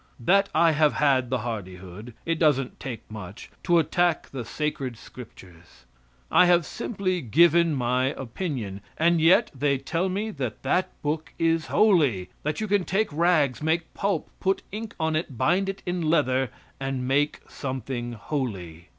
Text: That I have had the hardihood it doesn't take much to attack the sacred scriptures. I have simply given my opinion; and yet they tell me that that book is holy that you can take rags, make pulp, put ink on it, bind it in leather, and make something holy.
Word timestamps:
That 0.19 0.49
I 0.55 0.71
have 0.71 0.93
had 0.93 1.29
the 1.29 1.37
hardihood 1.41 2.15
it 2.25 2.39
doesn't 2.39 2.79
take 2.79 3.01
much 3.11 3.51
to 3.61 3.77
attack 3.77 4.27
the 4.31 4.43
sacred 4.43 4.97
scriptures. 4.97 5.85
I 6.31 6.47
have 6.47 6.65
simply 6.65 7.21
given 7.21 7.75
my 7.75 8.05
opinion; 8.13 8.81
and 8.97 9.21
yet 9.21 9.51
they 9.53 9.77
tell 9.77 10.09
me 10.09 10.31
that 10.31 10.63
that 10.63 10.99
book 11.03 11.35
is 11.37 11.67
holy 11.67 12.29
that 12.41 12.59
you 12.59 12.67
can 12.67 12.83
take 12.83 13.13
rags, 13.13 13.61
make 13.61 13.93
pulp, 13.93 14.31
put 14.39 14.63
ink 14.71 14.95
on 14.99 15.15
it, 15.15 15.37
bind 15.37 15.69
it 15.69 15.83
in 15.85 16.01
leather, 16.09 16.49
and 16.79 17.07
make 17.07 17.41
something 17.47 18.13
holy. 18.13 18.87